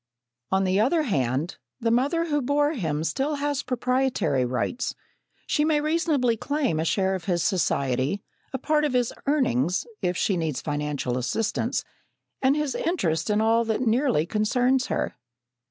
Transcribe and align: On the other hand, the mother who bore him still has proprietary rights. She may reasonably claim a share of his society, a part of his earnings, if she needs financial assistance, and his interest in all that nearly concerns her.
On 0.49 0.63
the 0.63 0.79
other 0.79 1.03
hand, 1.03 1.59
the 1.79 1.91
mother 1.91 2.25
who 2.25 2.41
bore 2.41 2.73
him 2.73 3.03
still 3.03 3.35
has 3.35 3.61
proprietary 3.61 4.43
rights. 4.45 4.95
She 5.45 5.63
may 5.63 5.79
reasonably 5.79 6.35
claim 6.35 6.79
a 6.79 6.85
share 6.85 7.13
of 7.13 7.25
his 7.25 7.43
society, 7.43 8.23
a 8.51 8.57
part 8.57 8.83
of 8.83 8.93
his 8.93 9.13
earnings, 9.27 9.85
if 10.01 10.17
she 10.17 10.37
needs 10.37 10.59
financial 10.59 11.19
assistance, 11.19 11.83
and 12.41 12.55
his 12.55 12.73
interest 12.73 13.29
in 13.29 13.41
all 13.41 13.63
that 13.65 13.81
nearly 13.81 14.25
concerns 14.25 14.87
her. 14.87 15.13